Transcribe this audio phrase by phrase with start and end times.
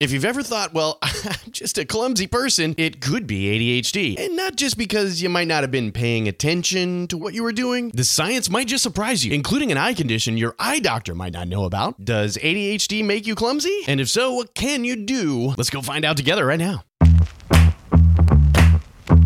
[0.00, 4.16] If you've ever thought, well, I'm just a clumsy person, it could be ADHD.
[4.16, 7.50] And not just because you might not have been paying attention to what you were
[7.50, 7.90] doing.
[7.92, 11.48] The science might just surprise you, including an eye condition your eye doctor might not
[11.48, 12.04] know about.
[12.04, 13.76] Does ADHD make you clumsy?
[13.88, 15.54] And if so, what can you do?
[15.56, 16.84] Let's go find out together right now.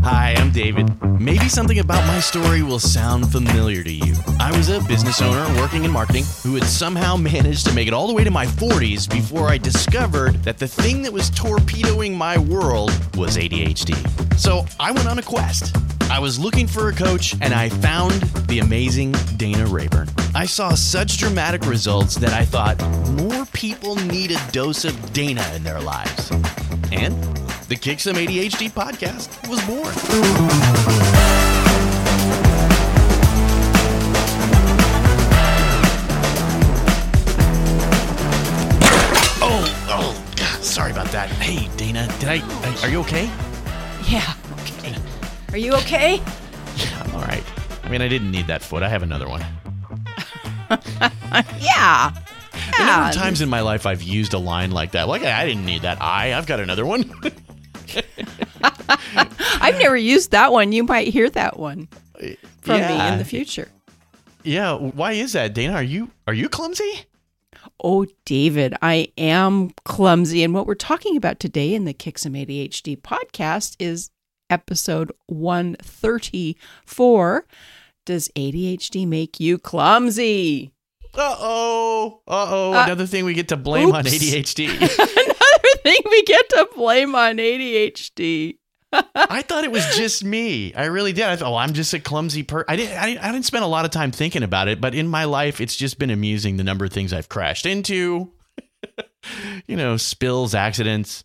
[0.03, 0.91] Hi, I'm David.
[1.21, 4.15] Maybe something about my story will sound familiar to you.
[4.41, 7.95] I was a business owner working in marketing who had somehow managed to make it
[7.95, 12.19] all the way to my 40s before I discovered that the thing that was torpedoing
[12.19, 13.95] my world was ADHD.
[14.37, 15.77] So I went on a quest.
[16.11, 18.15] I was looking for a coach and I found
[18.49, 20.09] the amazing Dana Rayburn.
[20.35, 25.49] I saw such dramatic results that I thought more people need a dose of Dana
[25.55, 26.33] in their lives.
[26.93, 27.15] And
[27.69, 29.95] the Kick Some ADHD podcast was born.
[39.45, 41.29] Oh, oh, sorry about that.
[41.31, 42.83] Hey, Dana, did I?
[42.83, 43.25] Are you okay?
[44.09, 44.95] Yeah, okay.
[45.53, 46.17] Are you okay?
[46.77, 47.45] Yeah, I'm all right.
[47.85, 48.83] I mean, I didn't need that foot.
[48.83, 49.45] I have another one.
[51.61, 52.13] Yeah.
[52.79, 55.09] The number of times in my life I've used a line like that.
[55.09, 56.35] Like, I didn't need that eye.
[56.35, 57.13] I've got another one.
[59.61, 60.73] I've never used that one.
[60.73, 61.89] You might hear that one
[62.61, 63.69] from me in the future.
[64.43, 64.75] yeah.
[64.75, 65.75] Why is that, Dana?
[65.75, 67.05] Are you are you clumsy?
[67.85, 70.43] Oh, David, I am clumsy.
[70.45, 74.11] And what we're talking about today in the Kick Some ADHD podcast is
[74.51, 77.47] episode 134.
[78.05, 80.71] Does ADHD make you clumsy?
[81.15, 82.21] Uh oh.
[82.27, 82.73] Uh oh.
[82.73, 84.05] Another thing we get to blame on.
[84.05, 84.69] ADHD.
[84.77, 88.59] Another thing we get to blame on ADHD.
[89.15, 90.75] I thought it was just me.
[90.75, 91.25] I really did.
[91.25, 92.67] I thought, oh, I'm just a clumsy person.
[92.69, 93.25] I didn't, I didn't.
[93.25, 95.77] I didn't spend a lot of time thinking about it, but in my life, it's
[95.77, 98.33] just been amusing the number of things I've crashed into.
[99.67, 101.25] you know, spills, accidents.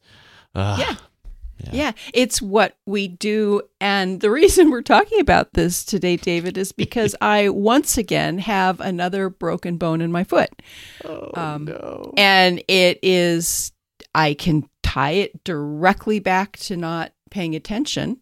[0.56, 0.96] Yeah.
[1.72, 1.92] Yeah.
[2.14, 3.62] it's what we do.
[3.82, 8.80] And the reason we're talking about this today, David, is because I once again have
[8.80, 10.50] another broken bone in my foot.
[11.04, 12.14] Oh Um, no.
[12.18, 13.72] And it is,
[14.14, 18.22] I can tie it directly back to not paying attention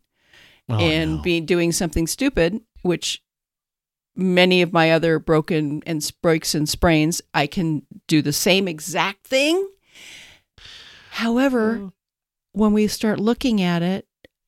[0.67, 1.21] Oh, and no.
[1.21, 3.21] be doing something stupid, which
[4.15, 9.27] many of my other broken and breaks and sprains, I can do the same exact
[9.27, 9.69] thing.
[11.11, 11.91] However, Oh.
[12.55, 14.07] When we start looking at it,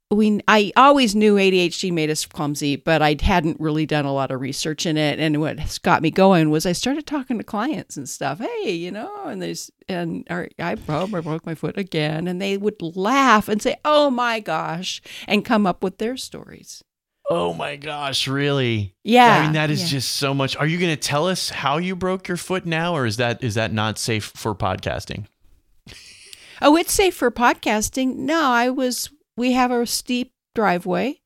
[0.10, 4.32] we I always knew ADHD made us clumsy, but I hadn't really done a lot
[4.32, 5.20] of research in it.
[5.20, 8.40] And what got me going was I started talking to clients and stuff.
[8.40, 12.42] Hey, you know, and there's and or, I broke I broke my foot again, and
[12.42, 16.84] they would laugh and say, "Oh my gosh," and come up with their stories.
[17.30, 18.96] Oh my gosh, really?
[19.04, 19.88] Yeah, I mean, that is yeah.
[19.90, 20.56] just so much.
[20.56, 23.44] Are you going to tell us how you broke your foot now, or is that
[23.44, 25.26] is that not safe for podcasting?
[26.62, 28.16] Oh, it's safe for podcasting.
[28.16, 29.10] No, I was.
[29.36, 31.20] We have a steep driveway,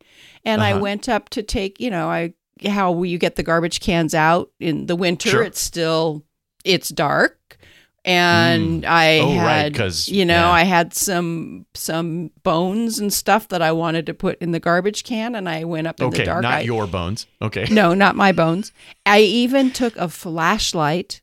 [0.43, 0.81] and I Uh-huh.
[0.81, 1.79] went up to take.
[1.79, 2.33] You know, I
[2.67, 5.29] how you get the garbage cans out in the winter.
[5.29, 5.43] Sure.
[5.43, 6.23] It's still
[6.65, 7.57] it's dark,
[8.05, 10.51] and I Oh, right, you know yeah.
[10.51, 15.03] I had some some bones and stuff that I wanted to put in the garbage
[15.03, 16.43] can, and I went up in Okay, the dark.
[16.43, 17.25] not I- your bones.
[17.41, 17.65] Okay.
[17.71, 18.71] no, not my bones.
[19.05, 21.21] I even took a flashlight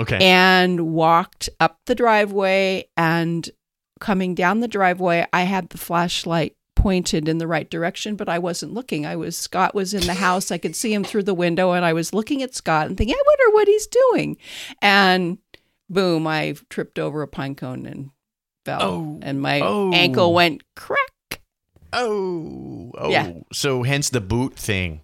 [0.00, 0.18] Okay.
[0.20, 3.50] and walked up the driveway and
[4.00, 8.38] coming down the driveway i had the flashlight pointed in the right direction but i
[8.38, 11.34] wasn't looking i was scott was in the house i could see him through the
[11.34, 14.36] window and i was looking at scott and thinking i wonder what he's doing
[14.80, 15.36] and
[15.90, 18.10] boom i tripped over a pine cone and
[18.64, 19.18] fell Oh.
[19.22, 19.92] and my Oh.
[19.92, 21.42] ankle went crack
[21.92, 22.90] oh.
[22.96, 23.10] Oh.
[23.10, 23.32] Yeah.
[23.52, 25.02] So hence the boot thing.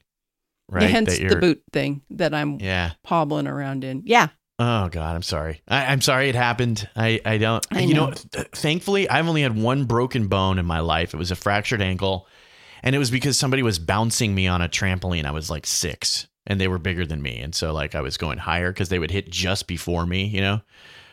[0.71, 0.91] Right.
[0.91, 2.93] hence the boot thing that i'm Yeah.
[3.07, 4.29] hobbling around in yeah
[4.61, 5.63] Oh God, I'm sorry.
[5.69, 6.89] I, I'm sorry it happened.
[6.97, 7.65] I, I don't.
[7.71, 8.13] I you know, know.
[8.13, 11.15] th- thankfully, I've only had one broken bone in my life.
[11.15, 12.27] It was a fractured ankle,
[12.83, 15.27] and it was because somebody was bouncing me on a trampoline.
[15.27, 18.17] I was like six, and they were bigger than me, and so like I was
[18.17, 20.25] going higher because they would hit just before me.
[20.25, 20.61] You know.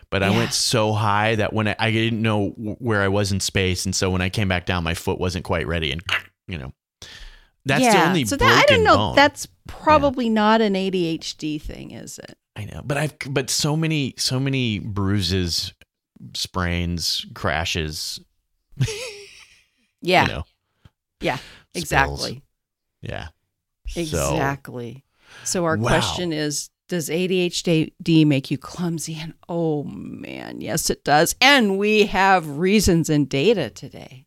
[0.09, 0.37] But I Yeah.
[0.37, 3.95] went so high that when I, I didn't know where I was in space, and
[3.95, 6.01] so when I came back down, my foot wasn't quite ready, and
[6.47, 6.73] you know,
[7.65, 9.15] that's the only so that i don't know bone.
[9.15, 14.13] that's probably not an adhd thing is it I know, but I've but so many
[14.17, 15.73] so many bruises,
[16.33, 18.21] sprains, crashes.
[20.01, 20.43] yeah You know,
[21.19, 21.37] Yeah,
[21.75, 21.75] spills.
[21.75, 22.43] exactly.
[23.01, 23.27] Yeah.
[23.87, 25.03] So, Exactly.
[25.43, 25.87] So our Wow.
[25.89, 29.15] question is does ADHD make you clumsy?
[29.19, 31.35] And oh man, yes it does.
[31.41, 34.24] And we have reasons and data today.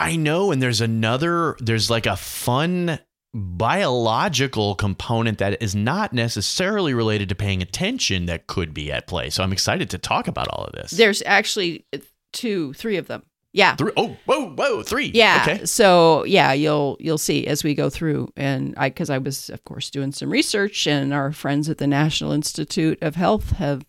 [0.00, 1.56] I know, and there's another.
[1.60, 2.98] There's like a fun
[3.34, 9.30] biological component that is not necessarily related to paying attention that could be at play.
[9.30, 10.90] So I'm excited to talk about all of this.
[10.92, 11.84] There's actually
[12.32, 13.22] two, three of them.
[13.52, 13.76] Yeah.
[13.76, 15.10] Three, oh, whoa, whoa, three.
[15.12, 15.44] Yeah.
[15.46, 15.66] Okay.
[15.66, 19.64] So yeah, you'll you'll see as we go through, and I because I was of
[19.64, 23.84] course doing some research, and our friends at the National Institute of Health have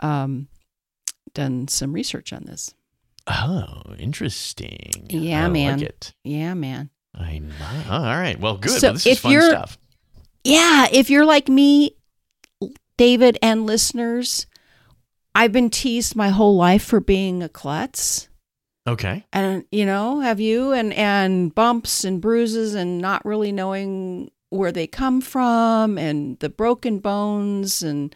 [0.00, 0.48] um,
[1.32, 2.74] done some research on this.
[3.26, 5.06] Oh, interesting.
[5.08, 5.80] Yeah, I man.
[5.80, 6.12] Like.
[6.24, 6.90] Yeah, man.
[7.14, 7.54] I know.
[7.90, 8.38] All right.
[8.38, 8.80] Well, good.
[8.80, 9.78] So well, this is fun you're- stuff.
[10.46, 11.96] Yeah, if you're like me,
[12.98, 14.46] David and listeners,
[15.34, 18.28] I've been teased my whole life for being a klutz.
[18.86, 19.24] Okay.
[19.32, 24.70] and you know have you and and bumps and bruises and not really knowing where
[24.72, 28.14] they come from and the broken bones and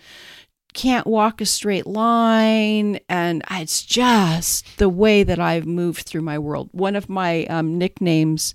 [0.78, 6.38] can't walk a straight line and it's just the way that i've moved through my
[6.38, 8.54] world one of my um, nicknames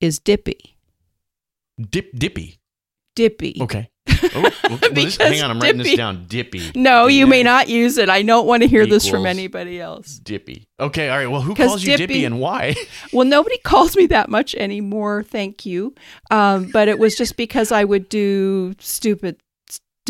[0.00, 0.76] is dippy
[1.80, 2.58] Dip, dippy.
[3.16, 3.88] dippy Okay.
[4.32, 5.50] Oh, well, this- hang on.
[5.50, 6.26] I'm writing this down.
[6.28, 6.70] Dippy.
[6.74, 10.18] no you may not use it i don't want to hear this from anybody else
[10.18, 10.68] Dippy.
[10.78, 11.08] Okay.
[11.08, 11.26] All right.
[11.26, 12.74] Well, who calls you dippy- dippy and why?
[13.12, 15.94] Well, nobody calls me that much anymore, thank you.
[16.30, 19.36] Um, but it was just because I would do stupid,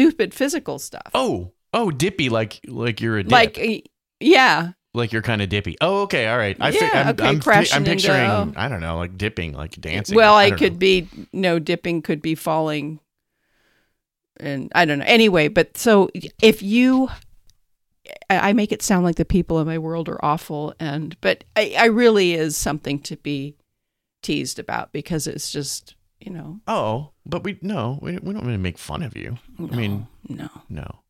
[0.00, 1.10] stupid physical stuff.
[1.14, 2.28] Oh, oh, dippy.
[2.28, 3.32] Like, like you're a dip.
[3.32, 5.76] like, yeah, like you're kind of dippy.
[5.80, 6.26] Oh, okay.
[6.28, 6.56] All right.
[6.60, 8.30] I Yeah, think I'm, okay, I'm, crashing I'm picturing.
[8.30, 10.16] into- I don't know, like dipping, like dancing.
[10.16, 10.78] well, I, don't could know.
[10.78, 13.00] be no dipping, could be falling,
[14.38, 15.04] and I don't know.
[15.06, 16.10] Anyway, but so
[16.42, 17.08] if you,
[18.28, 21.44] I I make it sound like the people in my world are awful, and but
[21.56, 23.56] I, I really is something to be
[24.22, 26.60] teased about because it's just you know.
[26.66, 29.38] Oh, but we no, we, we don't really make fun of you.
[29.58, 31.00] I mean, no, no,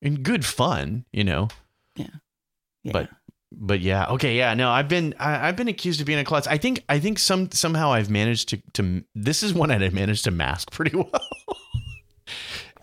[0.00, 1.48] in good fun, you know.
[1.96, 2.92] yeah.
[2.92, 3.10] But
[3.50, 4.54] but yeah, okay, yeah.
[4.54, 6.46] No, I've been I, I've been accused of being a klutz.
[6.46, 10.24] I think I think some somehow I've managed to to this is one I managed
[10.24, 11.26] to mask pretty well.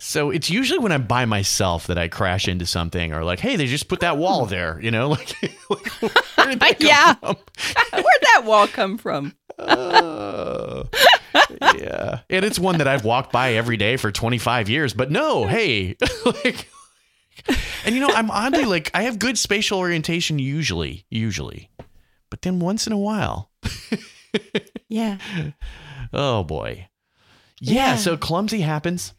[0.00, 3.56] So it's usually when I'm by myself that I crash into something or like, hey,
[3.56, 4.50] they just put that wall hmm.
[4.50, 5.36] there, you know, like,
[5.68, 5.86] like
[6.36, 7.14] where did that come Yeah.
[7.22, 9.34] Where'd that wall come from?
[9.58, 10.88] Oh,
[11.76, 12.20] yeah.
[12.30, 15.96] And it's one that I've walked by every day for 25 years, but no, hey,
[16.24, 16.66] like,
[17.84, 21.70] and you know, I'm oddly like, I have good spatial orientation usually, usually,
[22.30, 23.50] but then once in a while,
[24.88, 25.18] Yeah.
[26.12, 26.88] oh boy.
[27.60, 27.74] Yeah.
[27.74, 27.96] Yeah.
[27.96, 29.12] So clumsy happens.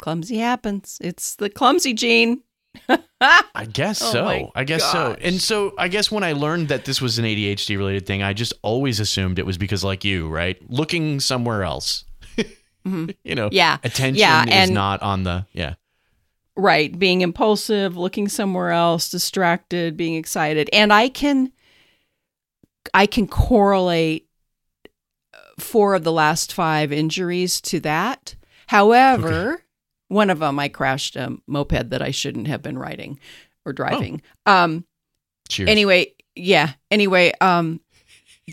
[0.00, 0.98] Clumsy happens.
[1.00, 2.42] It's the clumsy gene.
[3.20, 4.52] I guess Oh so.
[4.54, 5.16] I guess so.
[5.20, 8.32] And so I guess when I learned that this was an ADHD related thing, I
[8.32, 10.56] just always assumed it was because like you, right?
[10.70, 12.04] Looking somewhere else.
[12.36, 13.48] you know, Mm-hmm.
[13.54, 13.76] Yeah.
[13.84, 15.74] attention Yeah, is and- not on the yeah.
[16.56, 16.96] Right.
[16.98, 20.68] Being impulsive, looking somewhere else, distracted, being excited.
[20.72, 21.52] And I can
[22.94, 24.26] I can correlate
[25.58, 28.34] four of the last five injuries to that.
[28.68, 29.62] However,
[30.10, 33.18] one of them I crashed a moped that I shouldn't have been riding
[33.64, 34.20] or driving.
[34.46, 34.84] Um
[35.48, 35.68] Cheers.
[35.70, 37.80] anyway yeah anyway um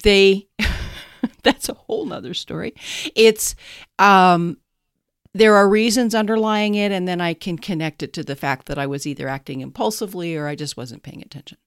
[0.03, 0.47] they
[1.43, 2.73] that's a whole nother story
[3.15, 3.55] it's
[3.99, 4.57] um
[5.33, 8.79] there are reasons underlying it and then i can connect it to the fact that
[8.79, 11.57] i was either acting impulsively or i just wasn't paying attention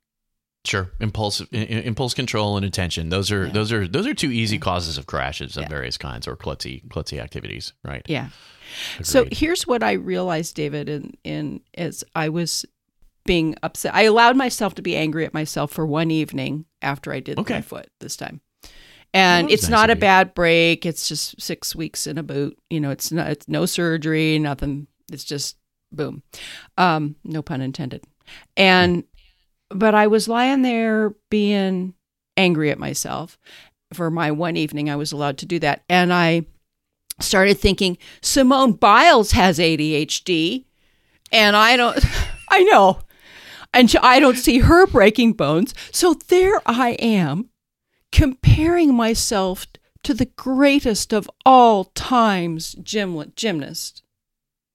[0.66, 3.08] Sure, impulsive i- impulse control and attention.
[3.08, 3.52] Those are Yeah.
[3.52, 5.68] those are those are two easy causes of crashes of Yeah.
[5.70, 8.02] various kinds or klutzy klutzy activities, right?
[8.08, 8.28] yeah
[9.02, 12.64] so here's what i realized david in in as i was
[13.26, 17.20] being upset i allowed myself to be angry at myself for one evening after i
[17.20, 17.54] did Okay.
[17.54, 18.40] my foot this time.
[19.12, 20.86] And Well, it's nice not a bad break.
[20.86, 22.56] It's just six weeks in a boot.
[22.70, 24.86] You know it's not it's no surgery nothing.
[25.12, 25.56] It's just
[25.90, 26.22] boom.
[26.78, 28.04] Um no pun intended.
[28.56, 29.02] And
[29.68, 31.94] but i was lying there being
[32.36, 33.36] angry at myself
[33.92, 34.88] for my one evening.
[34.88, 35.82] I was allowed to do that.
[35.88, 36.46] And i
[37.20, 40.64] started thinking simone biles has adhd
[41.32, 42.04] and i don't
[42.50, 42.98] i know
[43.72, 47.48] and i don't see her breaking bones so there i am
[48.12, 49.66] comparing myself
[50.02, 54.02] to the greatest of all times gym- gymnast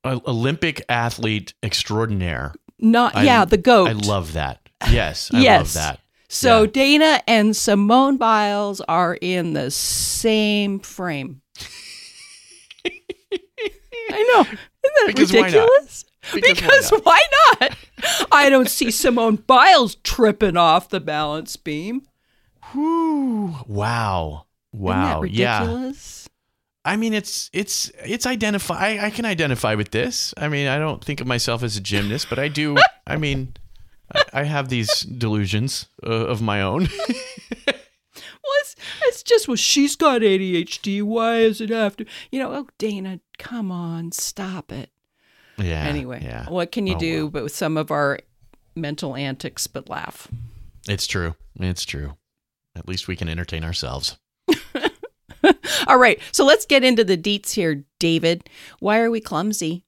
[0.05, 2.53] Olympic athlete extraordinaire.
[2.79, 4.59] not I- yeah the goat I love that.
[4.91, 5.59] Yes, I Yes.
[5.59, 5.99] love that.
[6.29, 6.69] so yeah.
[6.71, 11.41] dana and simone biles are in the same frame
[14.11, 17.21] i know isn't that Because why ridiculous Because because, why
[17.59, 17.77] why, not?
[18.31, 22.01] I don't see Simone Biles tripping off the balance beam.
[22.71, 23.55] Whew.
[23.67, 24.45] Wow.
[24.73, 25.21] Wow.
[25.23, 25.59] Isn't that Yeah.
[25.61, 26.29] ridiculous?
[26.83, 28.75] I mean, it's it's it's identify.
[28.75, 30.33] I, I can identify with this.
[30.37, 32.75] I mean, I don't think of myself as a gymnast, but I do.
[33.07, 33.53] I mean,
[34.13, 36.87] I, I have these delusions uh, of my own.
[39.25, 41.01] Well, it's, it's just, well, she's got ADHD.
[41.03, 42.05] Why is it after?
[42.31, 44.89] You know, oh, Dana, come on, stop it.
[45.57, 45.83] yeah.
[45.83, 46.49] anyway, Yeah.
[46.49, 47.31] what can you Oh, do well.
[47.31, 48.19] but with some of our
[48.75, 50.27] mental antics but laugh?
[50.87, 51.35] It's true.
[51.59, 52.15] It's true.
[52.75, 54.17] At least we can entertain ourselves.
[55.87, 56.19] All right.
[56.31, 58.49] So let's get into the deets here, David.
[58.79, 59.83] Why are we clumsy?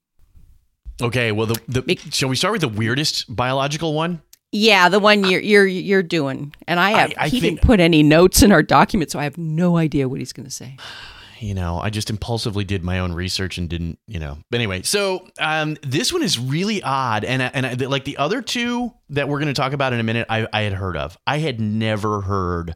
[1.00, 4.20] Okay, well, the, the shall we start with the weirdest biological one?
[4.52, 7.10] Yeah, the one you're you're you're doing, and I have.
[7.18, 9.76] I- I he think- didn't put any notes in our document, so I have no
[9.76, 10.76] idea what he's going to say.
[11.40, 14.38] you know, I just impulsively did my own research and didn't, you know.
[14.50, 18.40] But anyway, so um, this one is really odd, and and I, like the other
[18.42, 21.16] two that we're going to talk about in a minute, I, I had heard of.
[21.26, 22.74] I had never heard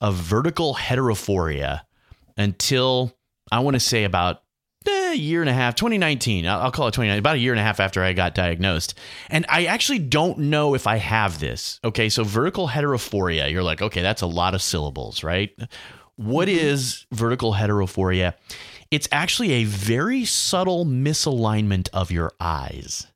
[0.00, 1.82] of vertical heterophoria
[2.36, 3.12] until
[3.52, 4.42] I want to say about
[4.88, 6.46] eh, a year and a half, 2019.
[6.46, 8.94] I'll, I'll call it 2019, about a year and a half after I got diagnosed.
[9.30, 11.80] And I actually don't know if I have this.
[11.84, 15.50] Okay, so vertical heterophoria, you're like, okay, that's a lot of syllables, right?
[16.16, 18.34] What is vertical heterophoria?
[18.90, 23.06] It's actually a very subtle misalignment of your eyes.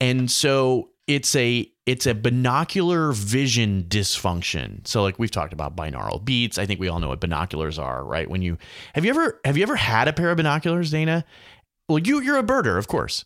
[0.00, 4.86] And so it's a it's a binocular vision dysfunction.
[4.86, 6.58] So like we've talked about binaural beats.
[6.58, 8.28] I think we all know what binoculars are, right?
[8.28, 8.58] When you
[8.94, 11.24] have you ever have you ever had a pair of binoculars, Dana?
[11.88, 13.24] Well, you you're a birder, of course.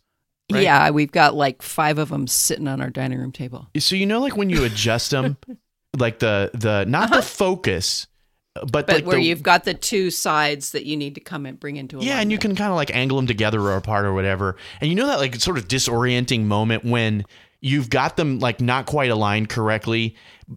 [0.51, 0.63] Right.
[0.63, 3.67] Yeah, we've got like five of them sitting on our dining room table.
[3.77, 5.37] So you know like when you adjust them
[5.97, 8.07] like the the not the focus
[8.53, 8.69] but, Uh-huh.
[8.71, 11.57] But like where the, you've got the two sides that you need to come and
[11.59, 14.05] bring into a Yeah, and you can kind of like angle them together or apart
[14.05, 14.57] or whatever.
[14.81, 17.25] And you know that like sort of disorienting moment when
[17.63, 20.15] you've got them like not quite aligned correctly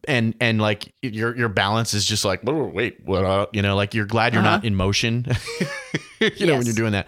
[0.08, 3.76] and and like your your balance is just like oh, wait what up you know
[3.76, 4.66] like you're glad you're not Uh-huh.
[4.66, 5.26] in motion
[6.36, 7.06] you know when you're doing that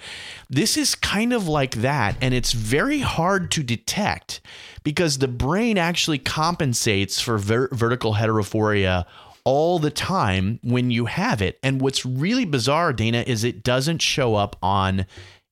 [0.51, 4.41] this is kind of like that and it's very hard to detect
[4.85, 9.05] because the brain actually compensates for ver- vertical heterophoria
[9.45, 14.03] all the time when you have it and what's really bizarre Dana is it doesn't
[14.03, 15.07] show up on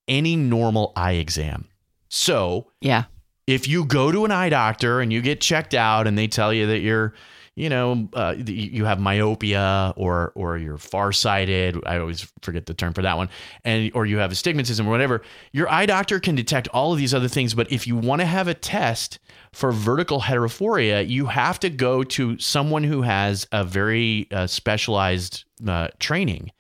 [0.06, 1.66] any normal eye exam
[2.10, 3.04] so Yeah.
[3.46, 6.52] If you go to an eye doctor and you get checked out and they tell
[6.52, 7.14] you that you're
[7.54, 12.92] you know uh, you have myopia or or you're farsighted i always forget the term
[12.92, 13.28] for that one
[13.64, 15.22] and or you have astigmatism or whatever
[15.52, 17.54] your eye doctor can detect all of these other things.
[17.54, 19.20] But if you want to have a test
[19.52, 25.44] for vertical heterophoria you have to go to someone who has a very uh, specialized
[25.66, 26.50] uh, training.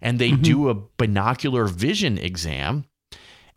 [0.00, 2.86] And they do a binocular vision exam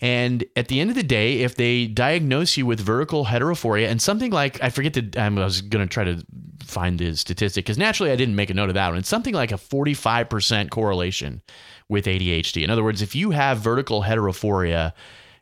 [0.02, 4.02] and at the end of the day, if they diagnose you with vertical heterophoria and
[4.02, 6.26] something like, I forget the, I was going to try to
[6.64, 8.98] find the statistic because naturally I didn't make a note of that one.
[8.98, 11.44] It's something like a 45% correlation
[11.88, 12.64] with ADHD.
[12.64, 14.94] In other words, if you have vertical heterophoria,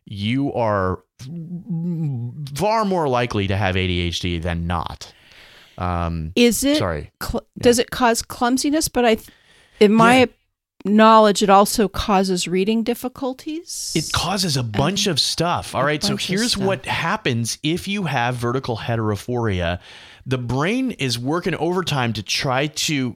[0.04, 1.04] you are
[2.56, 5.14] far more likely to have ADHD than not.
[5.78, 6.78] Um, Is it?
[6.78, 7.12] sorry.
[7.24, 8.90] Cl- Does it cause clumsiness?
[8.90, 9.30] But I, th-
[9.80, 10.28] in my
[10.86, 13.94] knowledge, it also causes reading difficulties.
[13.96, 15.76] It causes a bunch of stuff.
[15.76, 16.04] All right.
[16.04, 19.80] So here's what happens if you have vertical heterophoria.
[20.26, 23.16] The brain is working overtime to try to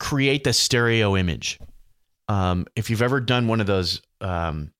[0.00, 1.58] create the stereo image.
[2.28, 4.72] Um, if you've ever done one of those, um,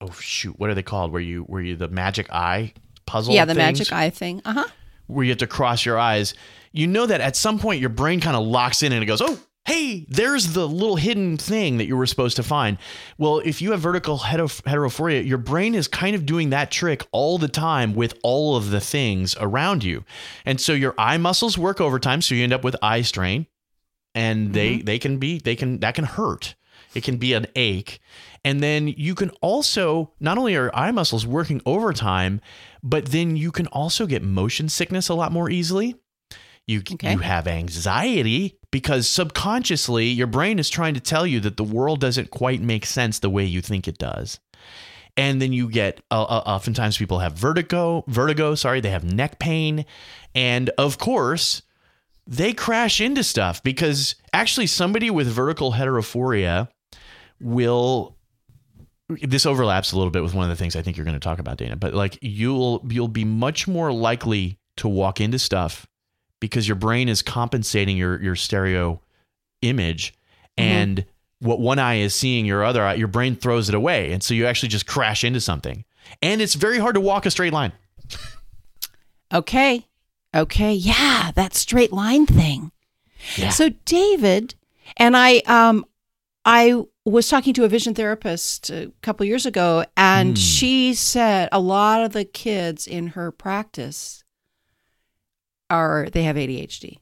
[0.00, 1.12] oh shoot, what are they called?
[1.12, 2.72] Where you where you the magic eye
[3.06, 3.34] puzzle?
[3.34, 3.78] yeah, the things?
[3.78, 4.42] magic eye thing.
[4.44, 4.64] Uh huh.
[5.06, 6.34] where you have to cross your eyes,
[6.72, 9.20] you know that at some point your brain kind of locks in and it goes,
[9.20, 12.78] oh, hey, there's the little hidden thing that you were supposed to find.
[13.16, 17.06] Well, if you have vertical hetero- heterophoria, your brain is kind of doing that trick
[17.12, 20.04] all the time with all of the things around you.
[20.44, 23.46] And so your eye muscles work overtime, so you end up with eye strain.
[24.14, 24.84] And they mm-hmm.
[24.84, 26.54] they can be they can that can hurt.
[26.94, 27.98] It can be an ache.
[28.44, 32.42] And then you can also not only are eye muscles working overtime,
[32.82, 35.94] but then you can also get motion sickness a lot more easily.
[36.66, 37.12] You Okay.
[37.12, 42.00] you have anxiety because subconsciously your brain is trying to tell you that the world
[42.00, 44.40] doesn't quite make sense the way you think it does.
[45.16, 49.38] And then you get uh, uh, oftentimes people have vertigo, vertigo, sorry, they have neck
[49.38, 49.84] pain,
[50.34, 51.62] and of course,
[52.26, 56.68] they crash into stuff because actually somebody with vertical heterophoria
[57.40, 58.16] will
[59.20, 61.20] this overlaps a little bit with one of the things I think you're going to
[61.20, 61.76] talk about, Dana.
[61.76, 65.86] But like you'll you'll be much more likely to walk into stuff
[66.42, 69.00] because your brain is compensating your your stereo
[69.62, 70.12] image,
[70.58, 71.06] and
[71.38, 74.34] what one eye is seeing, your other eye, your brain throws it away, and so
[74.34, 75.84] you actually just crash into something.
[76.20, 77.72] And it's very hard to walk a straight line.
[79.32, 79.86] Okay.
[80.34, 80.74] Okay.
[80.74, 82.70] Yeah, that straight line thing.
[83.36, 83.48] Yeah.
[83.48, 84.54] So David
[84.98, 85.86] and I um
[86.44, 90.34] I was talking to a vision therapist a couple years ago and Hmm.
[90.34, 94.22] she said a lot of the kids in her practice
[95.72, 96.98] are they have ADHD.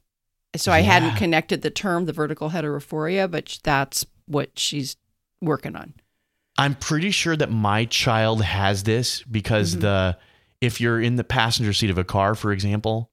[0.55, 4.97] So I hadn't connected the term the vertical heterophoria, but that's what she's
[5.41, 5.93] working on.
[6.57, 9.81] I'm pretty sure that my child has this because Mhm.
[9.81, 10.17] the
[10.59, 13.09] if you're in the passenger seat of a car, for example,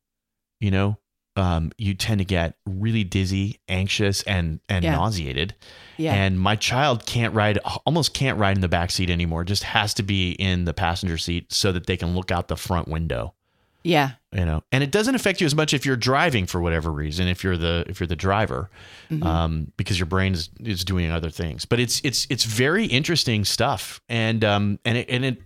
[0.61, 0.99] you know,
[1.37, 4.97] um, you tend to get really dizzy, anxious, and and Yeah.
[4.97, 5.55] nauseated.
[5.97, 6.15] Yeah.
[6.15, 9.45] And my child can't ride, almost can't ride in the back seat anymore.
[9.45, 12.57] Just has to be in the passenger seat so that they can look out the
[12.57, 13.35] front window.
[13.89, 14.11] Yeah.
[14.31, 17.29] You know, and it doesn't affect you as much if you're driving for whatever reason.
[17.29, 18.69] If you're the if you're the driver,
[19.11, 19.25] Mhm.
[19.25, 21.65] um, because your brain is, is doing other things.
[21.65, 25.41] But it's it's it's very interesting stuff, and um and it and it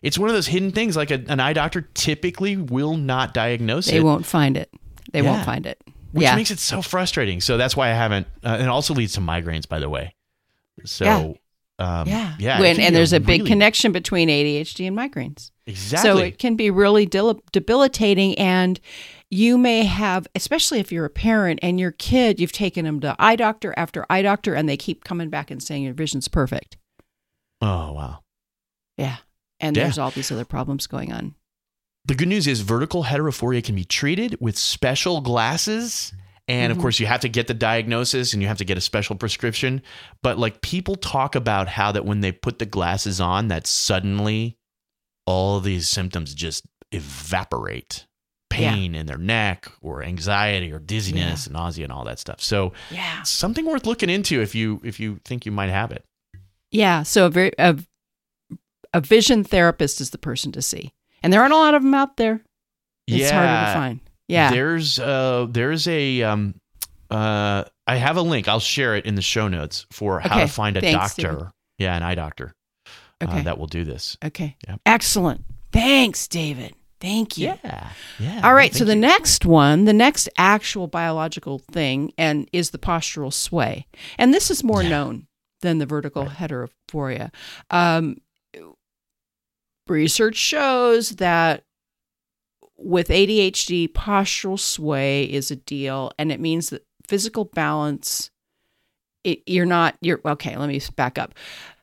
[0.00, 0.96] it's one of those hidden things.
[0.96, 4.70] Like a, an eye doctor typically will not diagnose They it, They won't find it.
[5.12, 5.30] They Yeah.
[5.32, 5.78] won't find it.
[6.12, 6.36] which yeah.
[6.36, 7.40] makes it so frustrating.
[7.42, 8.26] So that's why I haven't.
[8.42, 10.14] Uh, and it also leads to migraines, by the way.
[10.86, 11.36] So.
[11.78, 12.34] Um, yeah.
[12.38, 12.60] yeah.
[12.60, 15.50] When, and there's a big really- connection between ADHD and migraines.
[15.66, 16.10] Exactly.
[16.10, 18.38] So it can be really dil- debilitating.
[18.38, 18.78] And
[19.30, 23.16] you may have, especially if you're a parent and your kid, you've taken them to
[23.18, 26.76] eye doctor after eye doctor, and they keep coming back and saying your vision's perfect.
[27.62, 28.20] oh wow.
[28.98, 29.16] Yeah.
[29.60, 29.84] And Yeah.
[29.84, 31.34] there's all these other problems going on.
[32.04, 36.12] The good news is vertical heterophoria can be treated with special glasses.
[36.46, 36.82] And of Mhm.
[36.82, 39.80] course, you have to get the diagnosis and you have to get a special prescription.
[40.22, 44.58] But like people talk about how that when they put the glasses on, that suddenly
[45.26, 48.06] all these symptoms just evaporate.
[48.50, 52.40] Pain in their neck or anxiety or dizziness and nausea and all that stuff.
[52.40, 53.22] So Yeah.
[53.22, 56.04] something worth looking into if you if you think you might have it.
[56.70, 57.02] Yeah.
[57.02, 57.76] So a, very, a,
[58.92, 60.92] a vision therapist is the person to see.
[61.22, 62.42] And there aren't a lot of them out there.
[63.08, 64.00] It's harder to find.
[64.28, 64.50] Yeah.
[64.50, 66.54] There's uh there's a um
[67.10, 68.48] uh I have a link.
[68.48, 71.32] I'll share it in the show notes for how Okay, to find a thanks, doctor.
[71.32, 71.46] David.
[71.78, 72.52] Yeah, an eye doctor
[73.22, 73.40] Okay.
[73.40, 74.16] uh, that will do this.
[74.24, 74.56] okay.
[74.68, 74.80] Yep.
[74.86, 75.44] Excellent.
[75.72, 76.74] Thanks, David.
[77.00, 77.54] Thank you.
[77.62, 77.90] Yeah.
[78.18, 78.40] Yeah.
[78.44, 79.00] All right, so the you.
[79.00, 83.86] next one, the next actual biological thing, and is the postural sway,
[84.18, 84.88] and this is more Yeah.
[84.88, 85.26] known
[85.60, 87.30] than the vertical heterophoria.
[87.70, 88.16] Um,
[89.86, 91.64] research shows that
[92.76, 98.30] with ADHD, postural sway is a deal, and it means that physical balance.
[99.22, 99.96] It, you're not.
[100.00, 100.56] You're okay.
[100.56, 101.34] Let me back up.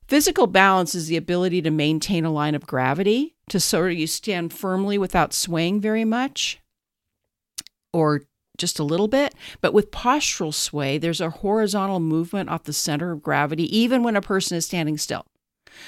[0.08, 4.08] Physical balance is the ability to maintain a line of gravity to sort of you
[4.08, 6.60] stand firmly without swaying very much
[7.94, 8.24] or
[8.58, 9.34] just a little bit.
[9.62, 14.16] But with postural sway, there's a horizontal movement off the center of gravity, even when
[14.18, 15.26] a person is standing still.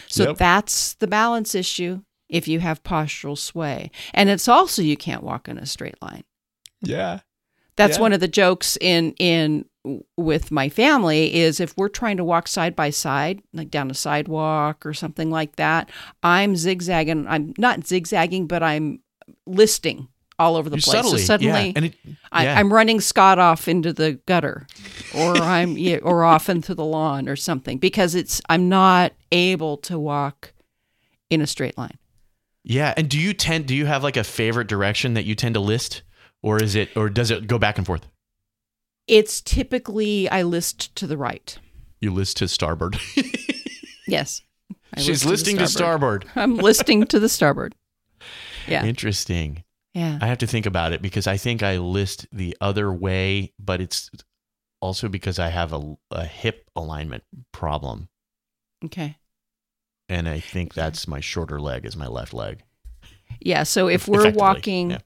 [0.08, 0.38] So Yep.
[0.38, 2.01] that's the balance issue
[2.34, 3.91] if you have postural sway.
[4.13, 6.24] And it's also you can't walk in a straight line.
[6.82, 7.19] Yeah.
[7.76, 8.02] That's Yeah.
[8.02, 9.65] one of the jokes in in
[10.17, 13.93] with my family is if we're trying to walk side by side, like down a
[13.93, 15.89] sidewalk or something like that,
[16.24, 17.28] I'm zigzagging.
[17.28, 19.02] I'm not zigzagging, but I'm
[19.46, 20.08] listing
[20.39, 20.96] all over the You place.
[21.04, 21.74] subtly, so suddenly, yeah.
[21.76, 21.96] and it,
[22.32, 22.60] I, yeah.
[22.60, 24.65] I'm running Scott off into the gutter,
[25.15, 29.78] or I'm yeah, or off into the lawn or something because it's I'm not able
[29.78, 30.54] to walk
[31.30, 31.98] in a straight line.
[32.63, 32.93] Yeah.
[32.95, 35.62] And do you tend do you have like a favorite direction that you tend to
[35.62, 36.04] list,
[36.41, 38.08] or is it or does it go back and forth?
[39.08, 41.58] It's typically I list to the right.
[41.99, 42.97] You list to starboard.
[44.08, 44.41] Yes,
[44.93, 46.26] I She's list listing to starboard.
[46.36, 47.76] I'm listing to the starboard.
[48.67, 48.86] Yeah.
[48.86, 49.63] Interesting.
[49.93, 50.17] Yeah.
[50.21, 53.80] I have to think about it because I think I list the other way, but
[53.80, 54.10] it's
[54.82, 58.10] also because I have a, a hip alignment problem.
[58.84, 59.17] Okay.
[60.10, 62.63] And I think that's my shorter leg is my left leg.
[63.39, 63.63] Yeah.
[63.63, 64.98] So if we're walking, yeah.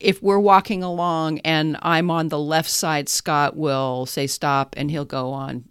[0.00, 4.90] if we're walking along and I'm on the left side, Scott will say stop and
[4.90, 5.64] he'll go on.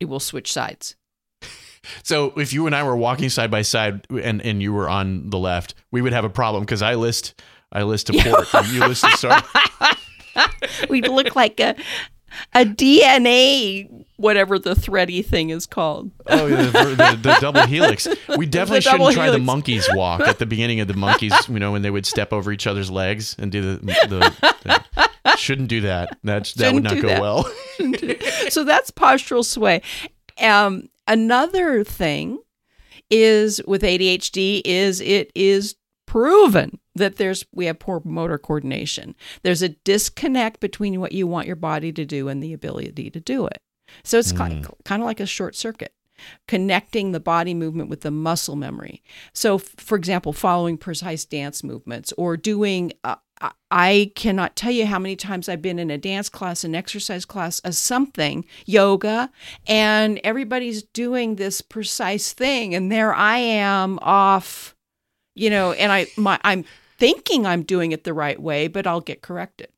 [0.00, 0.96] It will switch sides.
[2.02, 5.30] So if you and I were walking side by side and, and you were on
[5.30, 8.66] the left, we would have a problem because I list I list to port and
[8.68, 9.44] you list to start.
[10.90, 11.76] We'd look like a
[12.54, 16.10] a DNA, whatever the thready thing is called.
[16.26, 18.08] Oh, the, the, the double helix.
[18.36, 21.48] We definitely shouldn't try the Monkees walk at the beginning of the Monkees.
[21.48, 23.78] You know when they would step over each other's legs and do the.
[23.86, 26.18] the, the shouldn't do that.
[26.24, 27.20] That's that would Shouldn't not go that.
[27.20, 28.48] well.
[28.50, 29.82] so that's postural sway.
[30.40, 32.38] Um, another thing
[33.10, 39.14] is with ADHD is it is proven that there's we have poor motor coordination.
[39.42, 43.20] There's a disconnect between what you want your body to do and the ability to
[43.20, 43.60] do it.
[44.02, 45.92] So it's kind, of, kind of like a short circuit
[46.48, 49.02] connecting the body movement with the muscle memory.
[49.34, 54.86] So, for example, following precise dance movements or doing, uh, I- I cannot tell you
[54.86, 59.30] how many times I've been in a dance class, an exercise class, a something, yoga,
[59.66, 62.74] and everybody's doing this precise thing.
[62.74, 64.74] And there I am off,
[65.36, 66.64] you know, and I, my, I'm
[66.98, 69.68] thinking I'm doing it the right way, but I'll get corrected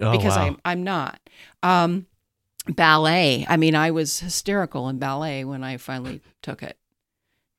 [0.00, 0.42] Oh, because wow.
[0.42, 1.20] I'm I'm not.
[1.62, 2.06] Um,
[2.68, 3.46] ballet.
[3.48, 6.76] I mean, I was hysterical in ballet when I finally took it.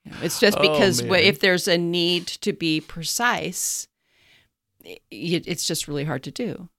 [0.06, 3.88] You know, It's just Oh, because wh- if there's a need to be precise,
[4.84, 5.00] it,
[5.48, 6.70] it's just really hard to do.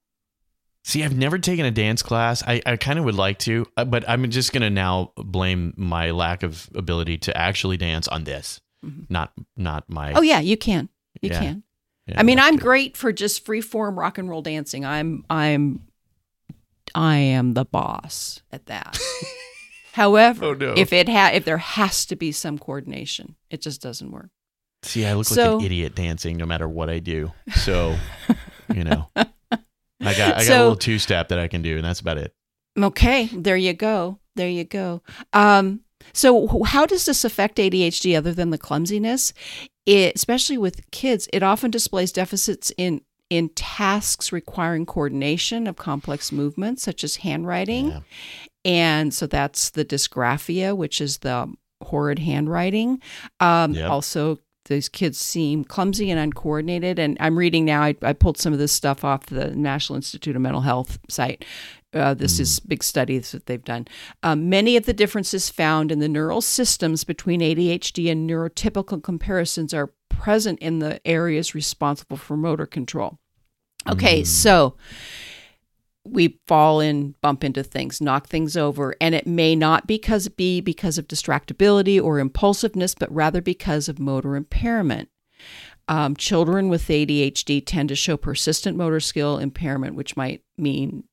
[0.85, 2.43] See, I've never taken a dance class.
[2.47, 5.75] I, I kind of would like to, uh, but I'm just going to now blame
[5.77, 8.61] my lack of ability to actually dance on this.
[8.85, 9.07] Mhm.
[9.11, 10.89] Not not my Oh yeah, you can.
[11.21, 11.41] You Yeah.
[11.41, 11.63] can.
[12.07, 14.85] yeah, I mean, I'm great for just free form rock and roll dancing.
[14.85, 15.83] I'm I'm
[16.95, 18.99] I am the boss at that.
[19.93, 20.75] However, Oh, no.
[20.77, 24.31] if it ha- if there has to be some coordination, it just doesn't work.
[24.85, 27.33] See, I look So- like an idiot dancing no matter what I do.
[27.57, 27.97] So,
[28.75, 29.11] you know.
[29.17, 32.19] I got I got a little two step that I can do and that's about
[32.19, 32.33] it.
[32.79, 34.21] Okay, there you go.
[34.37, 35.03] There you go.
[35.33, 35.81] Um,
[36.13, 39.33] so, how does this affect ADHD other than the clumsiness?
[39.87, 46.33] It, especially with kids, it often displays deficits in in tasks requiring coordination of complex
[46.33, 48.01] movements, such as handwriting, Yeah.
[48.65, 53.03] and so that's the dysgraphia, which is the horrid handwriting.
[53.39, 53.91] Um, Yep.
[53.91, 56.99] Also, these kids seem clumsy and uncoordinated.
[56.99, 57.83] And I'm reading now.
[57.83, 61.45] I, I pulled some of this stuff off the National Institute of Mental Health site.
[61.95, 63.87] Uh, this is big studies that they've done.
[64.23, 69.73] Um, many of the differences found in the neural systems between ADHD and neurotypical comparisons
[69.73, 73.19] are present in the areas responsible for motor control.
[73.89, 74.77] Okay, so
[76.05, 80.61] we fall in, bump into things, knock things over, and it may not because be
[80.61, 85.09] because of distractibility or impulsiveness, but rather because of motor impairment.
[85.87, 91.05] Um, children with ADHD tend to show persistent motor skill impairment, which might mean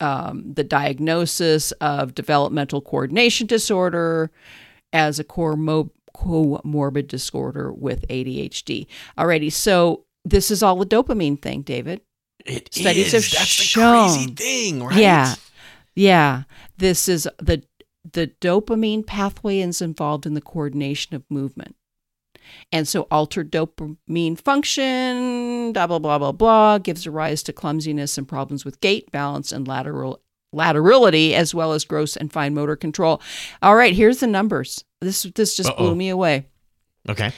[0.00, 4.30] um, the diagnosis of developmental coordination disorder
[4.92, 8.86] as a core mo- comorbid disorder with ADHD.
[9.16, 12.00] Alrighty, so this is all a dopamine thing, David.
[12.46, 13.24] It Studies is.
[13.32, 14.96] have That's the shown- crazy thing, right?
[14.98, 15.34] Yeah.
[15.94, 16.42] Yeah,
[16.76, 17.62] this is the
[18.10, 21.74] the dopamine pathway is involved in the coordination of movement.
[22.72, 25.37] And so altered dopamine function,
[25.72, 29.66] blah blah blah blah blah, gives rise to clumsiness and problems with gait, balance, and
[29.66, 30.20] lateral
[30.54, 33.20] laterality, as well as gross and fine motor control.
[33.62, 34.84] All right, here's the numbers.
[35.00, 35.76] This this just Uh-oh.
[35.76, 36.46] blew me away.
[37.08, 37.32] Okay.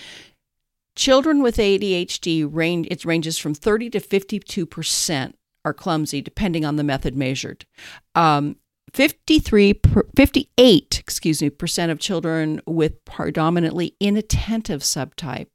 [0.97, 6.77] Children with ADHD range it ranges from 30 to 52 percent are clumsy, depending on
[6.77, 7.67] the method measured.
[8.15, 8.57] Um,
[8.93, 15.47] 53, per- 58, excuse me, percent of children with predominantly inattentive subtype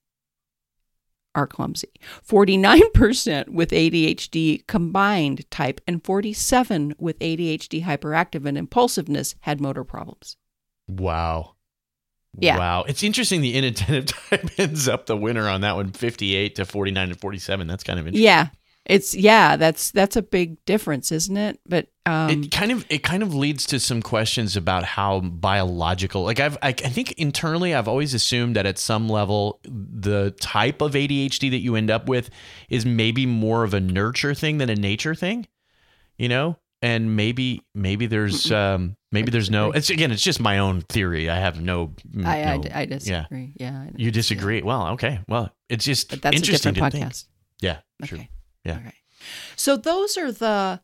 [1.36, 1.90] are clumsy.
[2.28, 10.38] 49% with ADHD combined type and 47 with ADHD hyperactive and impulsiveness had motor problems.
[10.88, 11.56] Wow.
[12.40, 12.58] Yeah.
[12.58, 12.84] Wow.
[12.88, 17.10] It's interesting the inattentive type ends up the winner on that one 58 to 49
[17.10, 17.68] to 47.
[17.68, 18.26] That's kind of interesting.
[18.26, 18.48] Yeah.
[18.86, 21.60] It's yeah, that's that's a big difference, isn't it?
[21.68, 26.24] But um it kind of it kind of leads to some questions about how biological
[26.24, 30.82] like I've I, I think internally I've always assumed that at some level the type
[30.82, 32.30] of ADHD that you end up with
[32.70, 35.48] is maybe more of a nurture thing than a nature thing
[36.18, 40.60] you know and maybe maybe there's um maybe there's no it's again it's just my
[40.60, 41.94] own theory I have no,
[42.24, 43.54] I, I, I disagree.
[43.60, 43.72] Yeah.
[43.72, 47.12] I you disagree well okay well it's just But that's a interesting different to think.
[47.12, 47.26] podcast.
[47.62, 48.30] yeah true Okay.
[48.66, 48.78] Yeah.
[48.78, 48.96] Okay.
[49.56, 50.82] So those are the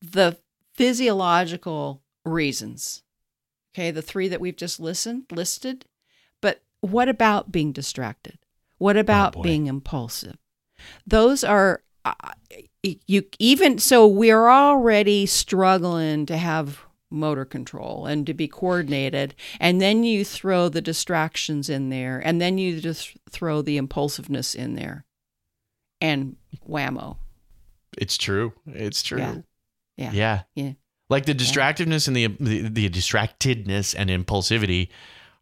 [0.00, 0.38] the
[0.74, 3.02] physiological reasons.
[3.74, 5.86] Okay, the three that we've just listened listed.
[6.40, 8.38] But what about being distracted?
[8.78, 9.42] What about boy.
[9.42, 10.36] being impulsive?
[11.06, 12.12] Those are uh,
[12.82, 19.80] you even so we're already struggling to have motor control and to be coordinated and
[19.80, 24.74] then you throw the distractions in there and then you just throw the impulsiveness in
[24.74, 25.05] there
[26.00, 26.36] and
[26.68, 27.16] whammo
[27.98, 29.36] it's true it's true Yeah.
[29.96, 30.10] Yeah.
[30.12, 30.42] Yeah.
[30.54, 30.72] Yeah.
[31.08, 34.88] Like the distractiveness and the, the the distractedness and impulsivity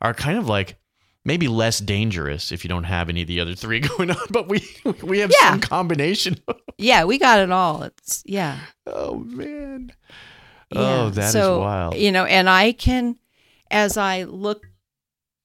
[0.00, 0.76] are kind of like
[1.24, 4.46] maybe less dangerous if you don't have any of the other three going on, but
[4.48, 4.62] we
[5.02, 5.50] we have Yeah.
[5.50, 6.38] some combination.
[6.78, 9.90] yeah we got it all it's yeah oh man.
[10.70, 10.80] Yeah.
[10.80, 11.94] Oh, that is so, wild.
[11.96, 13.16] You know, and I can,
[13.70, 14.66] as I look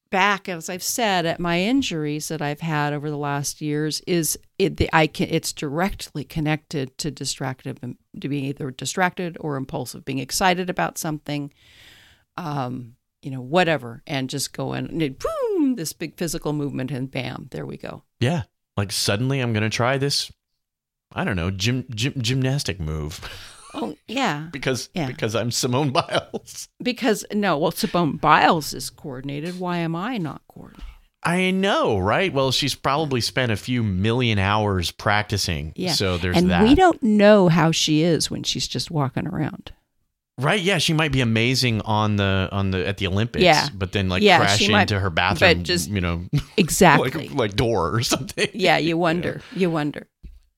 [0.09, 4.37] back, as I've said, at my injuries that I've had over the last years, is
[4.57, 7.79] it the I can it's directly connected to distracted
[8.19, 11.53] to being either distracted or impulsive, being excited about something,
[12.37, 17.47] um, you know, whatever, and just going and boom, this big physical movement, and bam,
[17.51, 18.03] there we go.
[18.19, 18.43] Yeah.
[18.77, 20.31] Like suddenly I'm to try this
[21.11, 23.19] I don't know, gym, gym gymnastic move
[23.73, 25.07] Oh yeah, because Yeah.
[25.07, 26.67] because I'm Simone Biles.
[26.81, 29.59] because no, well, Simone Biles is coordinated.
[29.59, 30.85] Why am I not coordinated?
[31.21, 32.31] I know, right?
[32.33, 35.73] Well, she's probably spent a few million hours practicing.
[35.75, 35.91] Yeah.
[35.91, 36.63] So there's and that.
[36.63, 39.73] we don't know how she is when she's just walking around.
[40.39, 43.67] Right, yeah, she might be amazing on the on the at the Olympics, Yeah.
[43.75, 46.23] but then like Yeah, crash she might- into her bathroom, but just- you know,
[46.57, 47.27] Exactly.
[47.27, 48.47] like like door or something.
[48.53, 49.41] yeah, you wonder.
[49.53, 50.07] You wonder.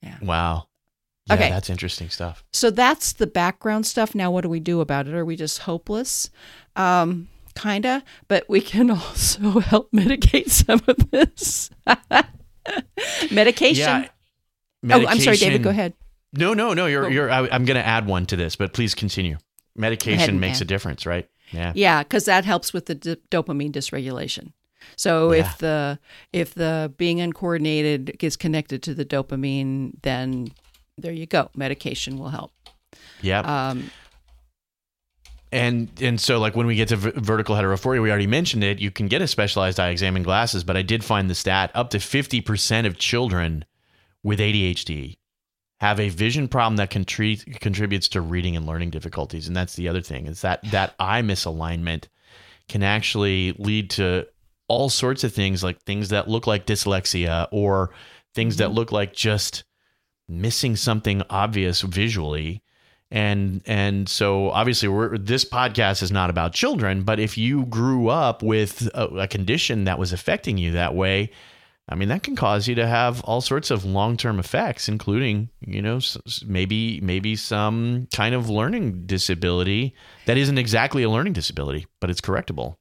[0.03, 0.17] Yeah.
[0.21, 0.67] Wow.
[1.27, 1.49] Yeah, Okay.
[1.49, 2.43] that's interesting stuff.
[2.51, 4.15] So that's the background stuff.
[4.15, 5.13] Now, what do we do about it?
[5.13, 6.29] Are we just hopeless?
[6.75, 11.69] Um, kinda, but we can also help mitigate some of this.
[13.31, 14.07] Medication.
[14.83, 14.95] Yeah.
[14.95, 15.63] Oh, I'm sorry, David.
[15.63, 15.93] Go ahead.
[16.33, 16.85] No, no, no.
[16.87, 17.29] You're, you're.
[17.29, 19.37] I, I'm going to add one to this, but please continue.
[19.75, 20.63] Medication makes add.
[20.63, 21.29] a difference, right?
[21.51, 21.73] Yeah.
[21.75, 24.53] Yeah, because that helps with the d- dopamine dysregulation.
[24.95, 25.39] So Yeah.
[25.41, 25.99] if the
[26.33, 30.47] if the being uncoordinated gets connected to the dopamine, then
[30.97, 31.49] there you go.
[31.55, 32.51] Medication will help.
[33.21, 33.39] Yeah.
[33.41, 33.89] Um,
[35.53, 38.79] And and so like when we get to v- vertical heterophoria, we already mentioned it.
[38.79, 41.71] You can get a specialized eye exam and glasses, but I did find the stat:
[41.73, 43.65] up to fifty percent of children
[44.23, 45.17] with ADHD
[45.81, 49.47] have a vision problem that contri- contributes to reading and learning difficulties.
[49.47, 52.05] And that's the other thing is that that eye misalignment
[52.69, 54.27] can actually lead to
[54.67, 57.89] all sorts of things, like things that look like dyslexia or
[58.35, 59.63] things that look like just
[60.31, 62.63] missing something obvious visually.
[63.11, 68.41] And and so obviously this podcast is not about children but if you grew up
[68.41, 71.29] with a, a condition that was affecting you that way
[71.89, 75.81] i mean that can cause you to have all sorts of long-term effects including you
[75.81, 75.99] know
[76.45, 79.93] maybe maybe some kind of learning disability
[80.25, 82.77] that isn't exactly a learning disability but it's correctable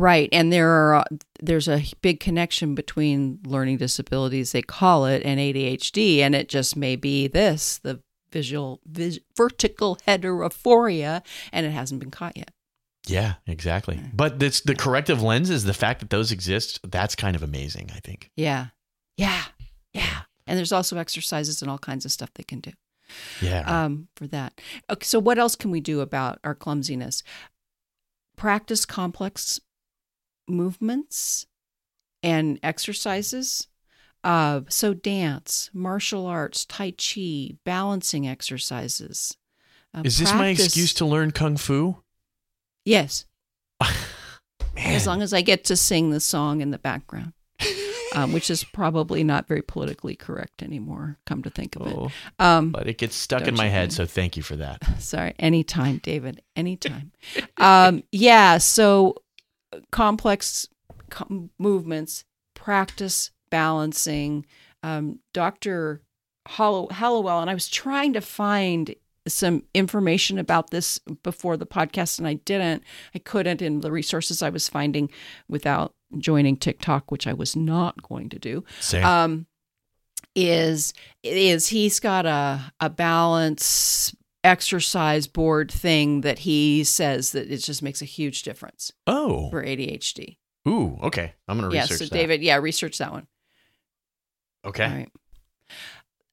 [0.00, 1.04] Right, and there are
[1.42, 6.74] there's a big connection between learning disabilities they call it and ADHD, and it just
[6.74, 8.00] may be this the
[8.32, 12.50] visual vis, vertical heterophoria, and it hasn't been caught yet.
[13.08, 17.42] yeah exactly but this the corrective lenses the fact that those exist that's kind of
[17.42, 18.66] amazing i think Yeah,
[19.16, 19.44] yeah,
[19.92, 20.22] yeah.
[20.46, 22.72] And there's also exercises and all kinds of stuff they can do
[23.42, 24.60] yeah um, for that.
[24.88, 27.22] Okay, so what else can we do about our clumsiness?
[28.36, 29.60] Practice complex
[30.48, 31.46] movements
[32.22, 33.66] and exercises.
[34.22, 39.36] Uh, so dance, martial arts, tai chi, balancing exercises.
[39.94, 41.96] Uh, is this my excuse to learn kung fu
[42.84, 43.24] Yes,
[43.80, 43.96] Man.
[44.76, 47.32] as long as I get to sing the song in the background,
[48.14, 51.18] um, which is probably not very politically correct anymore.
[51.26, 51.94] Come to think of it.
[51.96, 53.96] Oh, Um, but it gets stuck in my head, think?
[53.96, 54.78] so thank you for that.
[55.00, 57.12] Sorry, anytime, David, anytime.
[57.56, 59.16] um, yeah, so
[59.90, 60.68] complex
[61.10, 64.46] com- movements, practice balancing.
[64.82, 66.02] Um, Dr.
[66.48, 68.94] Hollow- Hallowell, and I was trying to find
[69.28, 72.82] some information about this before the podcast, and I didn't.
[73.14, 75.10] I couldn't in the resources I was finding
[75.48, 79.04] without joining TikTok, which I was not going to do Same.
[79.04, 79.46] um,
[80.34, 87.58] is is he's got a a balance exercise board thing that he says that it
[87.58, 90.36] just makes a huge difference oh, for ADHD.
[90.66, 91.34] ooh, okay.
[91.46, 92.12] I'm gonna Yeah, research so that.
[92.12, 93.26] David, yeah, research that one.
[94.64, 94.84] Okay.
[94.84, 95.12] All right.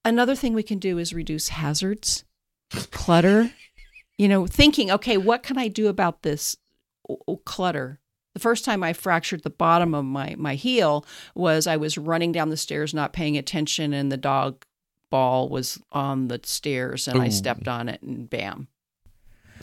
[0.06, 2.24] Another thing we can do is reduce hazards,
[2.92, 3.52] clutter.
[4.20, 6.58] You know, thinking, okay, what can I do about this
[7.46, 8.00] clutter?
[8.34, 12.32] The first time I fractured the bottom of my my heel was I was running
[12.32, 14.66] down the stairs, not paying attention, and the dog
[15.10, 18.68] ball was on the stairs, and I stepped on it, and bam.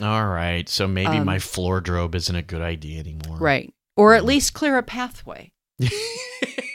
[0.01, 0.67] All right.
[0.67, 3.37] So maybe Um, my floor drobe isn't a good idea anymore.
[3.37, 3.73] Right.
[3.95, 5.51] Or at least clear a pathway.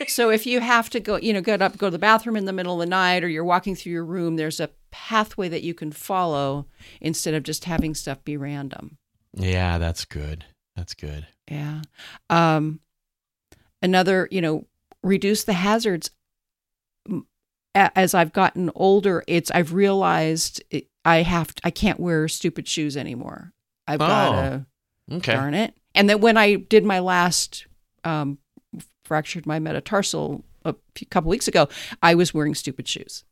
[0.09, 2.45] So if you have to go, you know, get up, go to the bathroom in
[2.45, 5.63] the middle of the night, or you're walking through your room, there's a pathway that
[5.63, 6.67] you can follow
[7.01, 8.99] instead of just having stuff be random.
[9.35, 10.45] yeah, that's good.
[10.75, 11.29] That's good.
[11.49, 11.83] Yeah.
[12.29, 12.81] Um,
[13.83, 14.67] another, you know,
[15.03, 16.11] reduce the hazards.
[17.75, 22.67] As I've gotten older, it's I've realized it, I have to, I can't wear stupid
[22.67, 23.53] shoes anymore.
[23.87, 24.67] I've got to
[25.17, 25.33] Okay.
[25.33, 25.75] darn it.
[25.95, 27.67] And then when I did my last
[28.05, 28.39] um,
[29.05, 31.69] fractured my metatarsal a few, couple weeks ago,
[32.03, 33.25] I was wearing stupid shoes,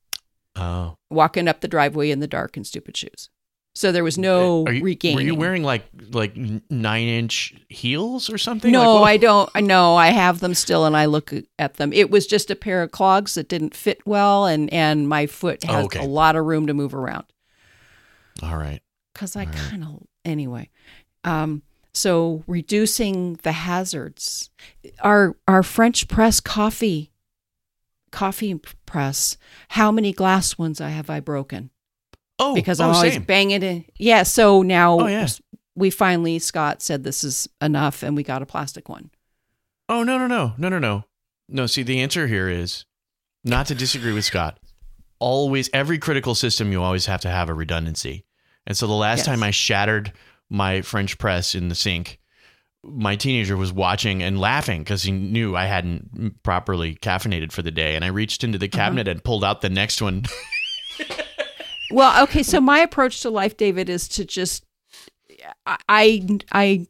[0.57, 0.94] Oh.
[1.11, 3.31] walking up the driveway in the dark in stupid shoes.
[3.79, 5.17] So there was no Are you, regaining.
[5.19, 8.73] Were you wearing like like nine inch heels or something?
[8.73, 9.49] No, Like, I don't.
[9.55, 11.93] I know I have them still, and I look at them.
[11.93, 15.64] It was just a pair of clogs that didn't fit well, and and my foot
[15.69, 16.01] Oh, has okay.
[16.01, 17.25] a lot of room to move around.
[18.43, 18.81] All right.
[19.14, 20.71] because I kind of anyway.
[21.23, 21.62] Um,
[21.95, 24.51] so reducing the hazards.
[25.05, 27.12] Our our French press coffee
[28.11, 29.37] coffee press.
[29.69, 31.71] How many glass ones I have I broken?
[32.38, 33.22] Oh, Because oh, I'm always same.
[33.22, 33.62] banging it.
[33.62, 33.85] In.
[33.98, 34.22] Yeah.
[34.22, 35.27] So now Oh, yeah.
[35.74, 39.11] we finally Scott said this is enough, and we got a plastic one.
[39.88, 41.05] Oh no no no no no no
[41.48, 41.66] no.
[41.66, 42.85] See, the answer here is
[43.44, 44.59] not to disagree with Scott.
[45.18, 48.24] Always, every critical system, you always have to have a redundancy.
[48.66, 49.27] And so the last Yes.
[49.27, 50.12] time I shattered
[50.51, 52.20] my French press in the sink,
[52.85, 57.70] my teenager was watching and laughing because he knew I hadn't properly caffeinated for the
[57.72, 57.96] day.
[57.96, 58.77] And I reached into the Uh-huh.
[58.79, 60.24] cabinet and pulled out the next one.
[61.90, 62.42] well, okay.
[62.42, 64.64] So my approach to life, David, is to just
[65.79, 66.87] I I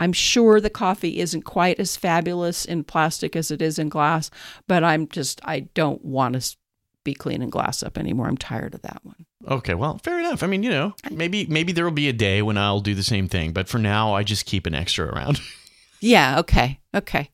[0.00, 4.30] I'm sure the coffee isn't quite as fabulous in plastic as it is in glass,
[4.66, 6.56] but I'm just I don't want to
[7.04, 8.26] be cleaning glass up anymore.
[8.26, 9.26] I'm tired of that one.
[9.46, 10.42] Okay, well, fair enough.
[10.42, 13.02] I mean, you know, maybe maybe there will be a day when I'll do the
[13.02, 15.40] same thing, but for now, I just keep an extra around.
[16.00, 16.38] yeah.
[16.40, 16.80] Okay.
[16.94, 17.30] Okay.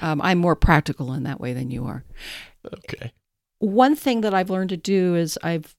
[0.00, 2.04] Um, I'm more practical in that way than you are.
[2.66, 3.12] Okay.
[3.58, 5.76] One thing that I've learned to do is I've,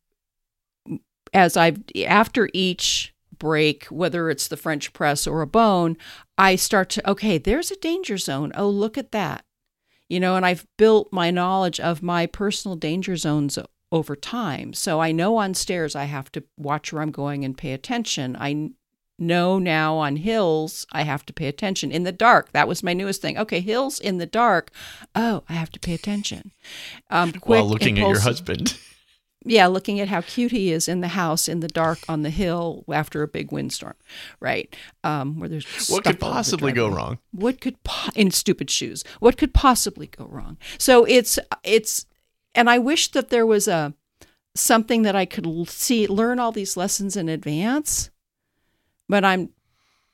[1.34, 5.98] as I've after each break, whether it's the French press or a bone,
[6.38, 7.38] I start to okay.
[7.38, 8.52] There's a danger zone.
[8.56, 9.46] Oh, look at that
[10.12, 13.58] you know, and I've built my knowledge of my personal danger zones
[13.94, 14.74] over time.
[14.74, 18.36] So I know on stairs I have to watch where I'm going and pay attention.
[18.38, 18.72] I
[19.18, 21.94] know now on hills I have to pay attention.
[21.94, 23.38] In the dark, that was my newest thing.
[23.38, 24.70] Okay, hills in the dark.
[25.16, 26.52] Oh, I have to pay attention.
[27.10, 28.78] Um, While looking impulsive, at your husband.
[29.44, 32.30] yeah, looking at how cute he is in the house in the dark on the
[32.30, 33.96] hill after a big windstorm,
[34.40, 34.76] right?
[35.04, 37.18] Um, where there's what could possibly go wrong?
[37.32, 39.04] What could po- in stupid shoes?
[39.20, 40.58] What could possibly go wrong?
[40.78, 42.06] So it's it's,
[42.54, 43.96] and I wish that there was a
[44.54, 48.12] something that I could see learn all these lessons in advance,
[49.10, 49.50] but I'm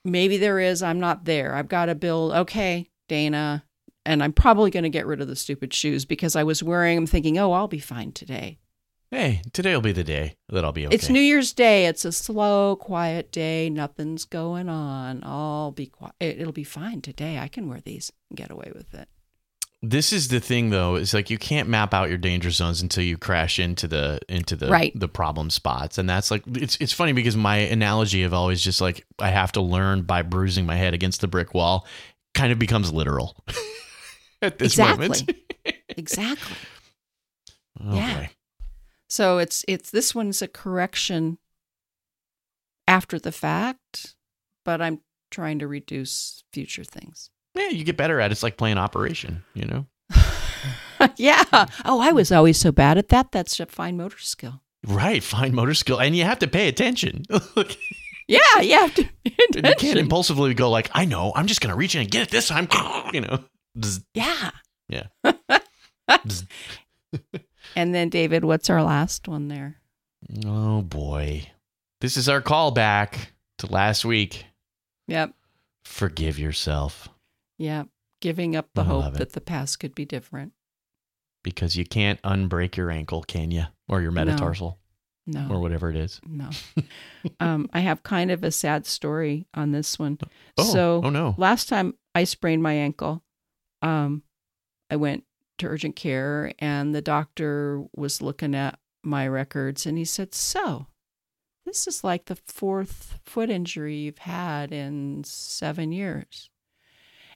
[0.05, 0.81] maybe there is.
[0.81, 1.53] I'm not there.
[1.53, 2.31] I've got to build.
[2.31, 3.65] Okay, Dana.
[4.05, 6.95] And I'm probably going to get rid of the stupid shoes because I was wearing
[6.95, 8.57] them thinking, oh, I'll be fine today
[9.09, 10.93] Hey, today will be the day that I'll be okay.
[10.93, 11.85] It's New Year's Day.
[11.85, 13.69] It's a slow, quiet day.
[13.69, 15.21] Nothing's going on.
[15.23, 16.13] I'll be quiet.
[16.19, 17.39] It'll be fine today.
[17.39, 19.07] I can wear these and get away with it.
[19.81, 20.95] This is the thing, though.
[20.95, 24.57] Is like you can't map out your danger zones until you crash into the into
[24.57, 24.91] the right.
[24.99, 28.81] the problem spots, and that's like it's it's funny because my analogy of always just
[28.81, 31.87] like I have to learn by bruising my head against the brick wall,
[32.33, 33.37] kind of becomes literal
[34.41, 35.07] at this exactly.
[35.07, 35.31] moment.
[35.89, 36.57] exactly.
[37.79, 38.15] Oh, yeah.
[38.15, 38.29] Boy.
[39.09, 41.37] So it's it's this one's a correction
[42.87, 44.15] after the fact,
[44.65, 47.29] but I'm trying to reduce future things.
[47.55, 48.33] Yeah, you get better at it.
[48.33, 49.85] It's like playing Operation, you know?
[51.17, 51.43] yeah.
[51.85, 53.31] Oh, I was always so bad at that.
[53.31, 54.61] That's a fine motor skill.
[54.85, 57.23] Right, fine motor skill, and you have to pay attention.
[58.27, 59.05] yeah, you have to.
[59.55, 62.29] You can't impulsively go like, "I know, I'm just gonna reach in and get it
[62.29, 62.67] this time."
[63.11, 63.43] You know.
[64.13, 64.51] Yeah.
[64.87, 65.07] Yeah.
[67.77, 69.75] And then, David, what's our last one there?
[70.43, 71.51] Oh, boy.
[72.01, 73.27] This is our callback
[73.59, 74.47] to last week.
[75.07, 75.35] Yep.
[75.85, 77.07] Forgive yourself.
[77.59, 77.89] Yep.
[78.19, 80.53] Giving up the hope that the past could be different.
[81.43, 83.65] Because you can't unbreak your ankle, can you?
[83.87, 84.79] Or your metatarsal.
[85.27, 85.47] No.
[85.51, 86.19] Or whatever it is.
[86.27, 86.49] No.
[87.39, 90.17] um, I have kind of a sad story on this one.
[90.57, 91.35] Oh, so, oh no.
[91.37, 93.23] Last time I sprained my ankle,
[93.83, 94.23] um,
[94.89, 95.25] I went
[95.57, 100.87] to urgent care and the doctor was looking at my records and he said, So,
[101.65, 106.49] this is like the fourth foot injury you've had in seven years.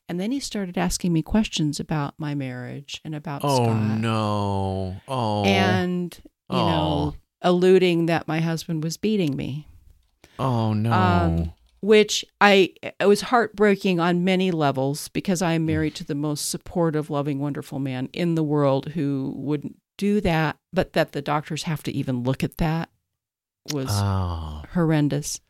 [0.08, 4.00] And then he started asking me questions about my marriage and about oh, Scott.
[4.00, 5.02] no.
[5.08, 5.46] Oh.
[5.46, 6.68] And, you oh.
[6.68, 9.68] know, alluding that my husband was beating me.
[10.38, 10.92] Oh, no.
[10.92, 16.15] Um, which I it was heartbreaking on many levels because I am married to the
[16.15, 21.22] most supportive, loving, wonderful man in the world who wouldn't do that, but that the
[21.22, 22.89] doctors have to even look at that
[23.72, 24.63] was oh.
[24.74, 25.41] horrendous.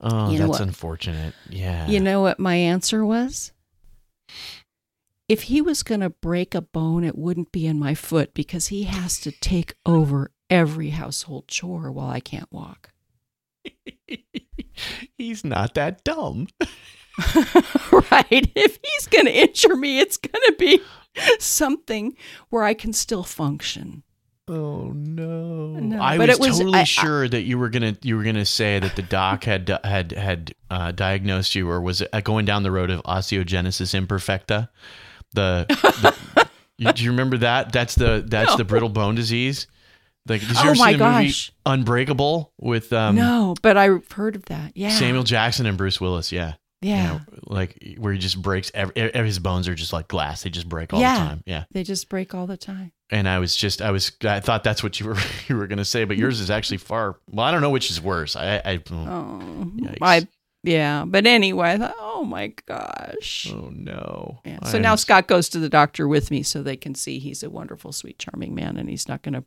[0.00, 1.34] Oh, you that's unfortunate.
[1.48, 1.86] Yeah.
[1.86, 3.52] You know what my answer was?
[5.28, 8.66] If he was going to break a bone, it wouldn't be in my foot because
[8.66, 12.90] he has to take over every household chore while I can't walk.
[15.18, 16.48] he's not that dumb.
[17.92, 18.50] right.
[18.54, 20.80] If he's going to injure me, it's going to be
[21.38, 22.16] something
[22.50, 24.02] where I can still function.
[24.46, 25.68] Oh no!
[25.68, 28.44] no I was, was, totally I, sure I, that you were gonna you were gonna
[28.44, 32.62] say that the doc had had had uh, diagnosed you, or was it going down
[32.62, 34.68] the road of osteogenesis imperfecta?
[35.32, 37.72] The, the you, do you remember that?
[37.72, 38.56] That's the that's no.
[38.58, 39.66] the brittle bone disease.
[40.26, 41.22] Like, did you oh ever see the gosh.
[41.22, 41.34] movie
[41.66, 44.72] Unbreakable with um No, but I've heard of that.
[44.74, 44.90] Yeah.
[44.90, 46.54] Samuel Jackson and Bruce Willis, yeah.
[46.80, 47.02] Yeah.
[47.02, 50.42] You know, like where he just breaks every, his bones are just like glass.
[50.42, 51.14] They just break all yeah.
[51.14, 51.42] the time.
[51.46, 51.64] Yeah.
[51.72, 52.92] They just break all the time.
[53.10, 55.16] And I was just I was I thought that's what you were
[55.48, 57.90] you were going to say, but yours is actually far well, I don't know which
[57.90, 58.36] is worse.
[58.36, 59.70] I I Oh.
[59.76, 59.98] Yikes.
[60.00, 60.28] I
[60.62, 63.52] yeah, but anyway, I thought, oh my gosh.
[63.52, 64.40] Oh no.
[64.46, 64.64] Yeah.
[64.64, 67.50] So now Scott goes to the doctor with me so they can see he's a
[67.50, 69.44] wonderful, sweet, charming man and he's not going to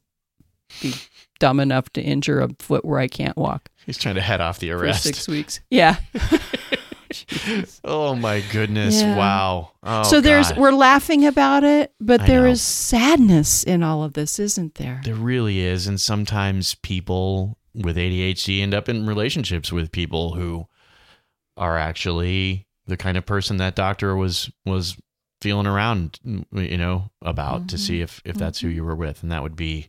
[0.82, 0.94] be
[1.40, 3.70] dumb enough to injure a foot where I can't walk.
[3.86, 5.04] He's trying to head off the arrest.
[5.04, 5.60] For six weeks.
[5.70, 5.98] Yeah.
[7.84, 9.02] oh my goodness!
[9.02, 9.16] Yeah.
[9.16, 9.72] Wow.
[9.84, 10.58] Oh, so there's God.
[10.58, 12.50] we're laughing about it, but I there know.
[12.50, 15.02] is sadness in all of this, isn't there?
[15.04, 15.88] There really is.
[15.88, 20.68] And sometimes people with ADHD end up in relationships with people who
[21.56, 24.98] are actually the kind of person that doctor was was
[25.42, 26.20] feeling around
[26.52, 27.80] you know about to Mhm.
[27.80, 29.88] see if if that's who you were with and that would be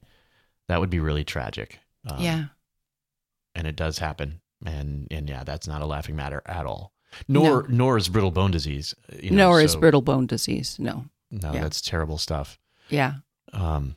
[0.68, 2.44] that would be really tragic um, yeah.
[3.54, 6.92] and it does happen and and yeah that's not a laughing matter at all
[7.26, 10.76] nor nor is brittle bone disease you know, Nor is brittle bone disease.
[10.78, 11.06] No.
[11.30, 11.62] no yeah.
[11.62, 12.58] that's terrible stuff
[12.90, 13.14] Yeah.
[13.52, 13.96] um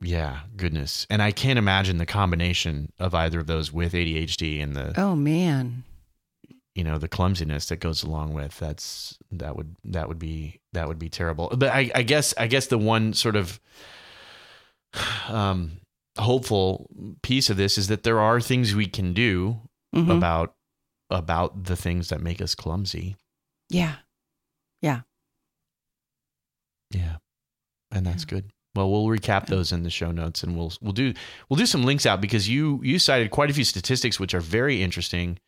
[0.00, 4.74] yeah goodness and i can't imagine the combination of either of those with adhd and
[4.74, 5.84] the Oh man.
[6.74, 10.88] you know the clumsiness that goes along with that's that would that would be that
[10.88, 13.60] would be terrible but i i guess i guess the one sort of
[15.28, 15.78] um
[16.18, 16.88] hopeful
[17.22, 19.60] piece of this is that there are things we can do
[19.94, 20.16] Mhm.
[20.16, 20.54] about
[21.10, 23.16] about the things that make us clumsy
[23.70, 23.96] Yeah.
[24.82, 25.02] Yeah.
[26.90, 27.16] Yeah.
[27.90, 28.50] And that's good.
[28.74, 31.14] Well, we'll recap those in the show notes and we'll we'll do
[31.48, 34.40] we'll do some links out because you you cited quite a few statistics which are
[34.40, 35.38] very interesting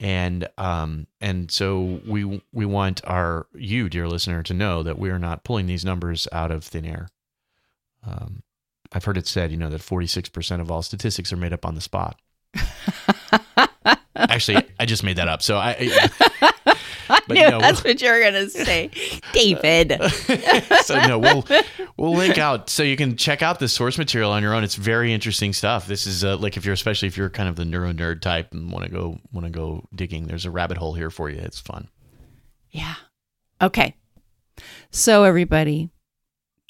[0.00, 5.08] and um and so we we want our you dear listener to know that we
[5.10, 7.08] are not pulling these numbers out of thin air.
[8.04, 8.42] Um
[8.92, 11.74] I've heard it said, you know, that 46% of all statistics are made up on
[11.74, 12.20] the spot.
[14.16, 15.42] Actually, I just made that up.
[15.42, 16.52] So I, I
[17.10, 18.90] I knew no, that's what you were gonna say,
[19.32, 19.98] David.
[20.82, 21.44] so no, we'll
[21.96, 24.64] we'll link out so you can check out the source material on your own.
[24.64, 25.86] It's very interesting stuff.
[25.86, 28.52] This is uh, like if you're especially if you're kind of the neuro nerd type
[28.52, 30.26] and want to go want to go digging.
[30.26, 31.38] There's a rabbit hole here for you.
[31.38, 31.88] It's fun.
[32.70, 32.94] Yeah.
[33.62, 33.94] Okay.
[34.90, 35.90] So everybody,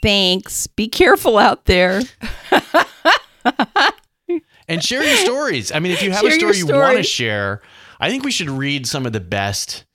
[0.02, 0.66] thanks.
[0.66, 2.00] Be careful out there.
[4.70, 5.72] And share your stories.
[5.72, 7.62] I mean, if you have a Share your story you want to share,
[7.98, 9.86] I think we should read some of the best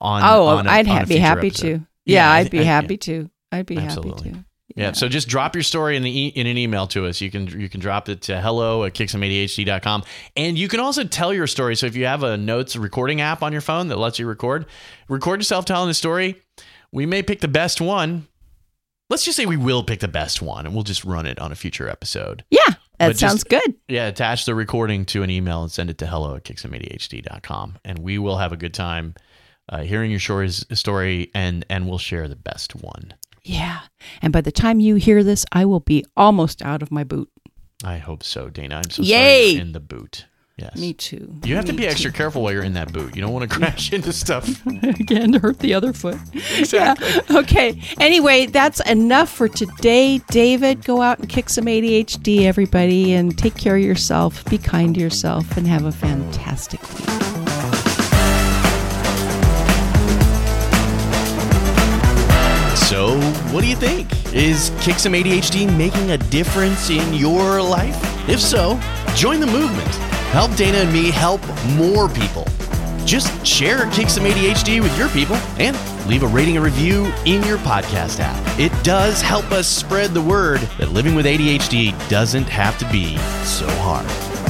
[0.00, 0.22] on.
[0.24, 1.62] oh, on a- I'd a ha- be happy episode.
[1.62, 1.68] to.
[2.04, 2.66] Yeah, Yeah, I'd thi- be I- yeah.
[2.66, 3.30] happy to.
[3.52, 4.30] I'd be Absolutely.
[4.30, 4.44] happy to.
[4.74, 4.90] Yeah.
[4.92, 7.20] So just drop your story in the e- in an email to us.
[7.20, 10.02] You can you can drop it to hello at kicksomeadhd.com.
[10.36, 11.76] And you can also tell your story.
[11.76, 14.66] So if you have a notes recording app on your phone that lets you record,
[15.08, 16.42] record yourself telling the story.
[16.90, 18.26] We may pick the best one.
[19.10, 21.50] Let's just say we will pick the best one and we'll just run it on
[21.50, 22.44] a future episode.
[22.50, 23.74] Yeah, that But just- sounds good.
[23.88, 27.78] Yeah, attach the recording to an email and send it to hello at kicksomeadhd.com.
[27.84, 29.14] And we will have a good time
[29.70, 33.14] uh, hearing your stories, story and and we'll share the best one.
[33.44, 33.80] Yeah.
[34.22, 37.30] And by the time you hear this, I will be almost out of my boot.
[37.84, 38.76] I hope so, Dana.
[38.84, 39.52] I'm so Yay!
[39.52, 40.26] sorry in the boot.
[40.58, 40.76] Yes.
[40.76, 41.32] Me too.
[41.44, 42.16] You have to Me be extra too.
[42.16, 43.14] careful while you're in that boot.
[43.14, 44.66] You don't want to crash into stuff.
[44.66, 46.16] again to hurt the other foot.
[46.58, 47.08] Exactly.
[47.08, 47.38] Yeah.
[47.38, 47.80] Okay.
[48.00, 50.18] Anyway, that's enough for today.
[50.30, 54.44] David, go out and kick some ADHD, everybody, and take care of yourself.
[54.46, 57.08] Be kind to yourself and have a fantastic week.
[62.88, 63.20] So,
[63.52, 64.08] what do you think?
[64.34, 67.96] Is Kick Some ADHD making a difference in your life?
[68.30, 68.80] If so,
[69.14, 70.07] join the movement.
[70.32, 71.40] Help Dana and me help
[71.74, 72.46] more people.
[73.06, 75.74] Just share Kick Some ADHD with your people and
[76.06, 78.60] leave a rating and review in your podcast app.
[78.60, 83.16] It does help us spread the word that living with ADHD doesn't have to be
[83.42, 84.47] so hard.